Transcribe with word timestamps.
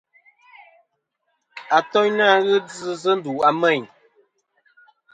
Atoynɨ 1.77 2.23
fhɨ 2.43 2.55
djɨ 2.67 2.91
sɨ 3.01 3.11
ndu 3.17 3.31
a 3.47 3.49
Meyn. 3.61 3.83